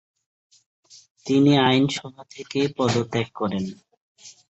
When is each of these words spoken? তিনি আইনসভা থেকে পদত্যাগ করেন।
তিনি 1.25 1.51
আইনসভা 1.67 2.23
থেকে 2.33 2.59
পদত্যাগ 2.77 3.27
করেন। 3.33 3.63